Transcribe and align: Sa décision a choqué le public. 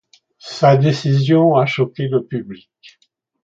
Sa 0.55 0.77
décision 0.77 1.57
a 1.57 1.67
choqué 1.67 2.07
le 2.07 2.25
public. 2.25 2.71